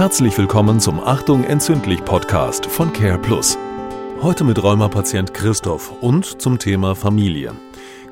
Herzlich 0.00 0.38
willkommen 0.38 0.80
zum 0.80 0.98
Achtung 0.98 1.44
entzündlich 1.44 2.02
Podcast 2.02 2.64
von 2.64 2.90
Care 2.90 3.18
Plus. 3.18 3.58
Heute 4.22 4.44
mit 4.44 4.62
Rheumapatient 4.62 5.34
Christoph 5.34 5.92
und 6.00 6.40
zum 6.40 6.58
Thema 6.58 6.94
Familie. 6.94 7.52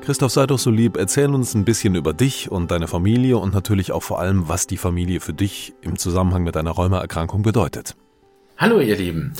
Christoph, 0.01 0.31
sei 0.31 0.45
doch 0.45 0.59
so 0.59 0.69
lieb, 0.69 0.97
erzähl 0.97 1.33
uns 1.33 1.55
ein 1.55 1.65
bisschen 1.65 1.95
über 1.95 2.13
dich 2.13 2.51
und 2.51 2.69
deine 2.69 2.87
Familie 2.87 3.39
und 3.39 3.55
natürlich 3.55 3.91
auch 3.91 4.03
vor 4.03 4.19
allem, 4.19 4.47
was 4.47 4.67
die 4.67 4.77
Familie 4.77 5.19
für 5.19 5.33
dich 5.33 5.73
im 5.81 5.97
Zusammenhang 5.97 6.43
mit 6.43 6.55
deiner 6.55 6.69
Rheumaerkrankung 6.69 7.41
bedeutet. 7.41 7.95
Hallo 8.55 8.81
ihr 8.81 8.95
Lieben. 8.95 9.33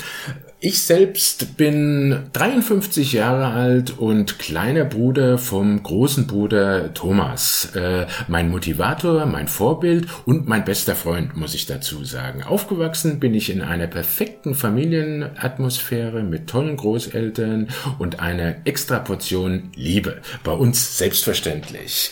Ich 0.62 0.82
selbst 0.82 1.56
bin 1.56 2.24
53 2.34 3.14
Jahre 3.14 3.46
alt 3.46 3.98
und 3.98 4.38
kleiner 4.38 4.84
Bruder 4.84 5.38
vom 5.38 5.82
großen 5.82 6.26
Bruder 6.26 6.92
Thomas. 6.92 7.74
Äh, 7.74 8.06
mein 8.28 8.50
Motivator, 8.50 9.24
mein 9.24 9.48
Vorbild 9.48 10.06
und 10.26 10.48
mein 10.48 10.66
bester 10.66 10.94
Freund, 10.94 11.34
muss 11.34 11.54
ich 11.54 11.64
dazu 11.64 12.04
sagen. 12.04 12.42
Aufgewachsen 12.42 13.20
bin 13.20 13.32
ich 13.32 13.48
in 13.48 13.62
einer 13.62 13.86
perfekten 13.86 14.54
Familienatmosphäre 14.54 16.22
mit 16.22 16.46
tollen 16.46 16.76
Großeltern 16.76 17.68
und 17.98 18.20
einer 18.20 18.56
extra 18.66 18.98
Portion 18.98 19.70
Liebe. 19.74 20.20
Bei 20.44 20.52
uns 20.52 20.98
selbstverständlich. 20.98 22.10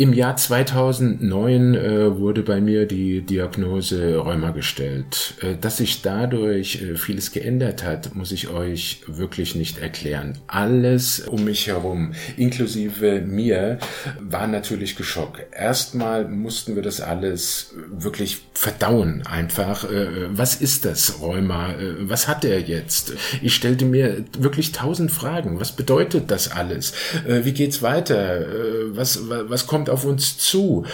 Im 0.00 0.12
Jahr 0.12 0.36
2009 0.36 1.74
äh, 1.74 2.16
wurde 2.16 2.44
bei 2.44 2.60
mir 2.60 2.86
die 2.86 3.20
Diagnose 3.22 4.16
Rheuma 4.16 4.52
gestellt. 4.52 5.34
Äh, 5.40 5.56
dass 5.60 5.78
sich 5.78 6.02
dadurch 6.02 6.80
äh, 6.80 6.94
vieles 6.94 7.32
geändert 7.32 7.82
hat, 7.82 8.14
muss 8.14 8.30
ich 8.30 8.46
euch 8.48 9.00
wirklich 9.08 9.56
nicht 9.56 9.78
erklären. 9.78 10.38
Alles 10.46 11.18
um 11.26 11.42
mich 11.42 11.66
herum, 11.66 12.12
inklusive 12.36 13.22
mir, 13.22 13.80
war 14.20 14.46
natürlich 14.46 14.94
geschockt. 14.94 15.44
Erstmal 15.50 16.28
mussten 16.28 16.76
wir 16.76 16.82
das 16.82 17.00
alles 17.00 17.74
wirklich 17.90 18.42
verdauen 18.54 19.26
einfach. 19.26 19.82
Äh, 19.90 20.28
was 20.30 20.54
ist 20.54 20.84
das 20.84 21.20
Rheuma? 21.20 21.72
Äh, 21.72 22.08
was 22.08 22.28
hat 22.28 22.44
er 22.44 22.60
jetzt? 22.60 23.14
Ich 23.42 23.52
stellte 23.52 23.84
mir 23.84 24.24
wirklich 24.38 24.70
tausend 24.70 25.10
Fragen. 25.10 25.58
Was 25.58 25.72
bedeutet 25.72 26.30
das 26.30 26.52
alles? 26.52 26.92
Äh, 27.26 27.44
wie 27.44 27.52
geht's 27.52 27.82
weiter? 27.82 28.46
was, 28.90 29.20
was 29.28 29.66
kommt 29.66 29.87
auf 29.88 30.04
uns 30.04 30.38
zu? 30.38 30.84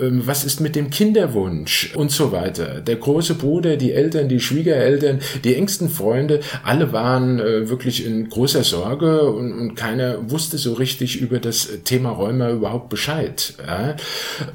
Ähm, 0.00 0.22
was 0.26 0.44
ist 0.44 0.60
mit 0.60 0.76
dem 0.76 0.90
Kinderwunsch 0.90 1.92
und 1.94 2.10
so 2.10 2.32
weiter? 2.32 2.80
Der 2.80 2.96
große 2.96 3.34
Bruder, 3.34 3.76
die 3.76 3.92
Eltern, 3.92 4.28
die 4.28 4.40
Schwiegereltern, 4.40 5.20
die 5.44 5.54
engsten 5.54 5.88
Freunde, 5.88 6.40
alle 6.64 6.92
waren 6.92 7.38
äh, 7.38 7.68
wirklich 7.68 8.04
in 8.04 8.28
großer 8.28 8.64
Sorge 8.64 9.22
und, 9.22 9.74
keiner 9.74 10.30
wusste 10.30 10.58
so 10.58 10.74
richtig 10.74 11.20
über 11.20 11.38
das 11.38 11.68
Thema 11.84 12.10
Rheuma 12.10 12.50
überhaupt 12.50 12.88
Bescheid. 12.88 13.54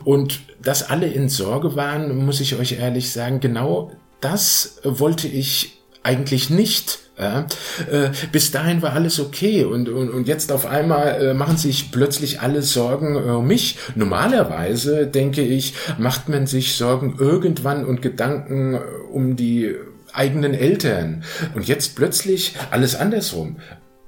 Und 0.03 0.39
dass 0.61 0.89
alle 0.89 1.07
in 1.07 1.29
Sorge 1.29 1.75
waren, 1.75 2.25
muss 2.25 2.39
ich 2.39 2.57
euch 2.59 2.79
ehrlich 2.79 3.11
sagen, 3.11 3.39
genau 3.39 3.91
das 4.21 4.79
wollte 4.83 5.27
ich 5.27 5.81
eigentlich 6.03 6.49
nicht 6.49 6.99
ja, 7.19 7.47
äh, 7.91 8.09
bis 8.31 8.51
dahin 8.51 8.81
war 8.83 8.93
alles 8.93 9.19
okay 9.19 9.63
und, 9.63 9.89
und, 9.89 10.09
und 10.09 10.27
jetzt 10.27 10.51
auf 10.51 10.67
einmal 10.67 11.19
äh, 11.19 11.33
machen 11.33 11.57
sich 11.57 11.91
plötzlich 11.91 12.41
alle 12.41 12.61
Sorgen 12.61 13.15
äh, 13.15 13.31
um 13.31 13.47
mich. 13.47 13.79
Normalerweise, 13.95 15.07
denke 15.07 15.41
ich, 15.41 15.73
macht 15.97 16.29
man 16.29 16.45
sich 16.45 16.75
Sorgen 16.75 17.15
irgendwann 17.17 17.85
und 17.85 18.03
Gedanken 18.03 18.75
äh, 18.75 18.79
um 19.11 19.35
die 19.35 19.75
eigenen 20.13 20.53
Eltern. 20.53 21.23
Und 21.55 21.67
jetzt 21.67 21.95
plötzlich 21.95 22.55
alles 22.69 22.95
andersrum 22.95 23.57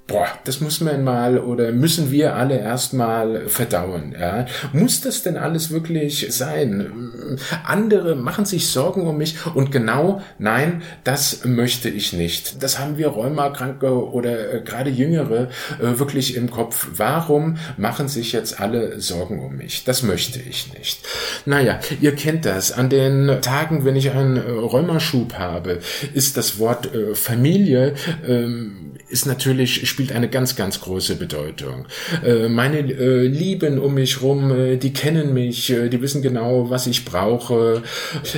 boah, 0.10 0.28
das 0.44 0.60
muss 0.60 0.82
man 0.82 1.04
mal 1.04 1.38
oder 1.38 1.72
müssen 1.72 2.12
wir 2.12 2.36
alle 2.36 2.60
erstmal 2.60 3.48
verdauen. 3.48 4.16
Ja? 4.20 4.46
Muss 4.74 5.02
das 5.02 5.24
denn 5.24 5.38
alles 5.38 5.70
wirklich 5.70 6.28
sein? 6.32 7.38
Andere 7.64 8.16
machen 8.16 8.44
sich 8.44 8.68
Sorgen 8.68 9.08
um 9.08 9.18
mich 9.18 9.36
und 9.54 9.72
genau, 9.72 10.22
nein, 10.40 10.82
das 11.04 11.46
möchte 11.46 11.90
ich 11.90 12.12
nicht. 12.12 12.62
Das 12.62 12.80
haben 12.80 12.98
wir 12.98 13.08
Rheumakranke 13.10 14.12
oder 14.12 14.56
äh, 14.56 14.62
gerade 14.62 14.90
Jüngere 14.90 15.50
äh, 15.80 16.00
wirklich 16.00 16.36
im 16.36 16.50
Kopf. 16.50 16.88
Warum 16.96 17.58
machen 17.78 18.08
sich 18.08 18.32
jetzt 18.32 18.60
alle 18.60 19.00
Sorgen 19.00 19.40
um 19.40 19.56
mich? 19.58 19.84
Das 19.84 20.02
möchte 20.02 20.40
ich 20.40 20.74
nicht. 20.74 21.08
Naja, 21.46 21.80
ihr 22.02 22.16
kennt 22.16 22.46
das. 22.46 22.72
An 22.72 22.90
den 22.90 23.42
Tagen, 23.42 23.86
wenn 23.86 23.96
ich 23.96 24.12
einen 24.12 24.38
äh, 24.38 24.50
Rheumaschub 24.50 25.36
habe, 25.36 25.80
ist 26.14 26.36
das 26.36 26.58
Wort 26.58 26.90
Familie 27.14 27.94
ähm, 28.28 28.90
ist 29.10 29.26
natürlich 29.26 29.88
spielt 30.00 30.14
eine 30.14 30.30
ganz, 30.30 30.56
ganz 30.56 30.80
große 30.80 31.18
Bedeutung. 31.18 31.86
Äh, 32.24 32.48
meine 32.48 32.80
äh, 32.80 33.28
Lieben 33.28 33.80
um 33.80 33.96
mich 33.96 34.22
rum, 34.22 34.50
äh, 34.50 34.78
die 34.78 34.94
kennen 34.94 35.34
mich, 35.34 35.68
die 35.68 36.02
wissen 36.02 36.22
genau, 36.22 36.70
was 36.70 36.88
ich 36.88 37.04
brauche. 37.04 37.84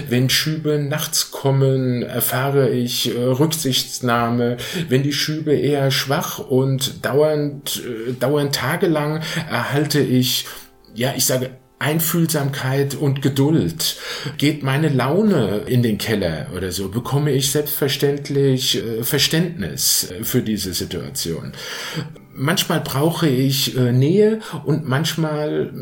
Wenn 0.09 0.31
Schübe 0.31 0.79
nachts 0.79 1.29
kommen, 1.29 2.01
erfahre 2.01 2.71
ich 2.71 3.11
Rücksichtsnahme. 3.15 4.57
Wenn 4.89 5.03
die 5.03 5.13
Schübe 5.13 5.53
eher 5.53 5.91
schwach 5.91 6.39
und 6.39 7.05
dauernd, 7.05 7.83
dauernd 8.19 8.55
tagelang 8.55 9.21
erhalte 9.47 9.99
ich 9.99 10.47
ja, 10.95 11.13
ich 11.15 11.25
sage 11.25 11.51
Einfühlsamkeit 11.81 12.95
und 12.95 13.21
Geduld. 13.21 13.97
Geht 14.37 14.61
meine 14.63 14.89
Laune 14.89 15.63
in 15.65 15.81
den 15.81 15.97
Keller 15.97 16.47
oder 16.55 16.71
so, 16.71 16.89
bekomme 16.89 17.31
ich 17.31 17.51
selbstverständlich 17.51 18.77
äh, 18.77 19.03
Verständnis 19.03 20.11
äh, 20.11 20.23
für 20.23 20.41
diese 20.41 20.73
Situation. 20.73 21.53
Manchmal 22.33 22.81
brauche 22.81 23.27
ich 23.27 23.75
äh, 23.75 23.91
Nähe 23.91 24.39
und 24.63 24.87
manchmal 24.87 25.73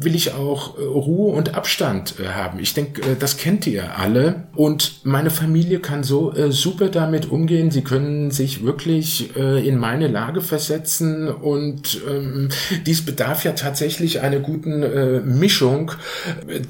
will 0.00 0.14
ich 0.14 0.34
auch 0.34 0.78
äh, 0.78 0.82
Ruhe 0.82 1.32
und 1.32 1.54
Abstand 1.54 2.14
äh, 2.20 2.28
haben. 2.28 2.58
Ich 2.60 2.74
denke, 2.74 3.02
äh, 3.02 3.16
das 3.18 3.36
kennt 3.36 3.66
ihr 3.66 3.98
alle. 3.98 4.44
Und 4.54 5.00
meine 5.04 5.30
Familie 5.30 5.80
kann 5.80 6.02
so 6.02 6.32
super 6.50 6.88
damit 6.88 7.30
umgehen. 7.30 7.70
Sie 7.70 7.82
können 7.82 8.30
sich 8.30 8.64
wirklich 8.64 9.36
in 9.36 9.78
meine 9.78 10.08
Lage 10.08 10.40
versetzen. 10.40 11.28
Und 11.28 12.00
ähm, 12.08 12.48
dies 12.86 13.04
bedarf 13.04 13.44
ja 13.44 13.52
tatsächlich 13.52 14.20
einer 14.20 14.40
guten 14.40 15.38
Mischung, 15.38 15.92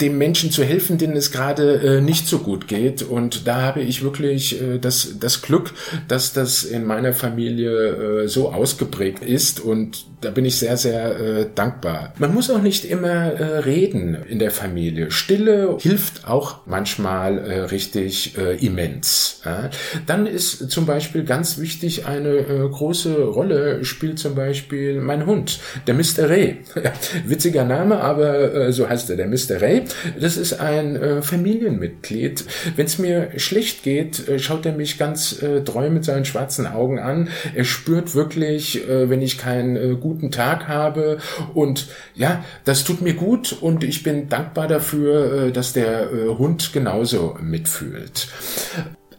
dem 0.01 0.19
Menschen 0.19 0.51
zu 0.51 0.65
helfen, 0.65 0.99
denen 0.99 1.17
es 1.17 1.33
gerade 1.33 2.03
nicht 2.03 2.29
so 2.29 2.41
gut 2.41 2.69
geht. 2.69 3.03
Und 3.03 3.47
da 3.47 3.63
habe 3.63 3.81
ich 3.81 4.03
wirklich 4.03 4.61
das, 4.81 5.19
das 5.19 5.41
Glück, 5.41 5.73
dass 6.09 6.35
das 6.35 6.65
in 6.65 6.85
meiner 6.85 7.15
Familie 7.15 8.29
so 8.29 8.53
ausgeprägt 8.53 9.25
ist. 9.25 9.61
Und 9.61 10.05
da 10.21 10.31
bin 10.31 10.45
ich 10.45 10.57
sehr, 10.57 10.77
sehr 10.77 11.45
dankbar. 11.55 12.13
Man 12.19 12.35
muss 12.35 12.51
auch 12.51 12.63
nicht 12.63 12.85
immer 12.85 13.09
äh, 13.09 13.59
reden 13.59 14.17
in 14.29 14.39
der 14.39 14.51
Familie. 14.51 15.11
Stille 15.11 15.77
hilft 15.81 16.27
auch 16.27 16.61
manchmal 16.67 17.39
äh, 17.39 17.61
richtig 17.61 18.37
äh, 18.39 18.57
immens. 18.65 19.41
Ja? 19.45 19.71
Dann 20.07 20.27
ist 20.27 20.71
zum 20.71 20.87
Beispiel 20.87 21.25
ganz 21.25 21.59
wichtig, 21.59 22.07
eine 22.07 22.29
äh, 22.29 22.69
große 22.69 23.23
Rolle 23.25 23.85
spielt 23.85 24.19
zum 24.19 24.35
Beispiel 24.35 25.01
mein 25.01 25.27
Hund, 25.27 25.61
der 25.87 25.95
Mr. 25.95 26.29
Ray. 26.29 26.59
Witziger 27.27 27.65
Name, 27.65 28.01
aber 28.01 28.55
äh, 28.55 28.73
so 28.73 28.89
heißt 28.89 29.11
er, 29.11 29.17
der 29.17 29.29
Mr. 29.29 29.61
Ray. 29.61 29.85
Das 30.21 30.37
ist 30.37 30.61
ein 30.61 30.97
äh, 30.97 31.23
Familienmitglied. 31.23 32.45
Wenn 32.77 32.87
es 32.87 32.99
mir 32.99 33.31
schlecht 33.37 33.83
geht, 33.83 34.29
äh, 34.29 34.39
schaut 34.39 34.67
er 34.67 34.73
mich 34.73 34.99
ganz 34.99 35.43
äh, 35.43 35.63
treu 35.63 35.91
mit 35.91 36.05
seinen 36.05 36.25
schwarzen 36.25 36.67
Augen 36.67 36.99
an. 36.99 37.29
Er 37.55 37.65
spürt 37.65 38.15
wirklich, 38.15 38.89
äh, 38.89 39.11
wenn 39.11 39.23
ich 39.23 39.39
keinen 39.39 39.77
äh, 39.77 39.95
guten 40.09 40.31
Tag 40.31 40.69
habe. 40.69 41.19
Und 41.55 41.89
ja, 42.15 42.45
das 42.65 42.85
tut 42.85 43.03
mir 43.03 43.15
gut 43.15 43.57
und 43.61 43.85
ich 43.85 44.03
bin 44.03 44.29
dankbar 44.29 44.69
dafür, 44.69 45.47
äh, 45.49 45.53
dass 45.53 45.73
der 45.73 46.11
äh, 46.13 46.29
Hund 46.39 46.73
genauso 46.73 47.37
mitfühlt. 47.41 48.29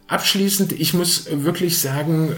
Abschließend, 0.07 0.71
ich 0.71 0.93
muss 0.93 1.27
wirklich 1.29 1.79
sagen, 1.79 2.35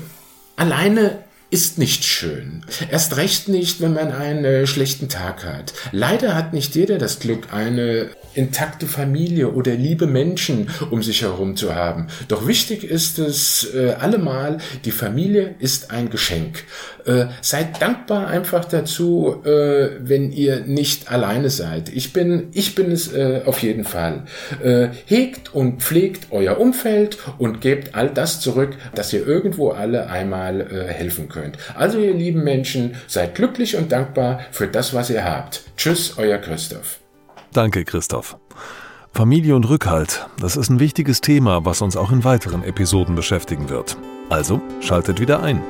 alleine 0.58 1.20
ist 1.52 1.78
nicht 1.78 2.06
schön. 2.06 2.66
Erst 2.90 3.18
recht 3.18 3.50
nicht, 3.50 3.82
wenn 3.82 3.94
man 3.94 4.12
einen 4.12 4.46
äh, 4.46 4.68
schlechten 4.68 5.10
Tag 5.10 5.46
hat. 5.46 5.74
Leider 5.92 6.36
hat 6.36 6.54
nicht 6.54 6.76
jeder 6.76 6.98
das 6.98 7.20
Glück, 7.20 7.54
eine 7.54 8.10
intakte 8.34 8.88
Familie 8.88 9.52
oder 9.52 9.74
liebe 9.74 10.08
Menschen 10.08 10.70
um 10.90 11.04
sich 11.04 11.22
herum 11.22 11.56
zu 11.56 11.76
haben. 11.76 12.08
Doch 12.28 12.48
wichtig 12.48 12.84
ist 12.84 13.20
es 13.20 13.74
äh, 13.74 13.94
allemal, 14.00 14.58
die 14.86 14.92
Familie 14.92 15.56
ist 15.60 15.92
ein 15.92 16.10
Geschenk. 16.10 16.64
Äh, 17.06 17.28
seid 17.42 17.82
dankbar 17.82 18.28
einfach 18.28 18.66
dazu, 18.66 19.42
äh, 19.44 19.90
wenn 20.00 20.32
ihr 20.32 20.62
nicht 20.62 21.12
alleine 21.12 21.50
seid. 21.50 21.90
Ich 21.90 22.14
bin, 22.14 22.50
ich 22.54 22.76
bin 22.76 22.92
es 22.92 23.14
äh, 23.14 23.42
auf 23.46 23.62
jeden 23.62 23.84
Fall. 23.84 24.26
Äh, 24.64 24.90
hegt 25.06 25.54
und 25.54 25.82
pflegt 25.82 26.28
euer 26.32 26.60
Umfeld 26.60 27.18
und 27.38 27.62
gebt 27.62 27.96
all 27.96 28.10
das 28.10 28.40
zurück, 28.40 28.76
dass 28.96 29.14
ihr 29.14 29.26
irgendwo 29.26 29.70
alle 29.70 30.10
einmal 30.10 30.62
äh, 30.62 30.88
helfen 30.88 31.30
könnt. 31.30 31.58
Also 31.76 32.00
ihr 32.00 32.14
lieben 32.14 32.44
Menschen, 32.44 32.96
seid 33.08 33.36
glücklich 33.36 33.76
und 33.76 33.92
dankbar 33.92 34.42
für 34.52 34.68
das, 34.68 34.94
was 34.94 35.10
ihr 35.10 35.24
habt. 35.24 35.64
Tschüss, 35.78 36.18
euer 36.18 36.38
Christoph. 36.38 37.01
Danke, 37.54 37.84
Christoph. 37.84 38.38
Familie 39.14 39.58
und 39.58 39.68
Rückhalt, 39.68 40.28
das 40.40 40.56
ist 40.56 40.70
ein 40.70 40.80
wichtiges 40.80 41.20
Thema, 41.20 41.66
was 41.66 41.82
uns 41.82 41.98
auch 41.98 42.12
in 42.12 42.24
weiteren 42.24 42.64
Episoden 42.64 43.14
beschäftigen 43.14 43.68
wird. 43.68 43.98
Also 44.30 44.62
schaltet 44.80 45.20
wieder 45.20 45.44
ein. 45.44 45.62